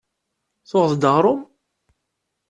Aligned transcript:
Tuɣeḍ-d 0.69 1.03
aɣrum? 1.11 1.41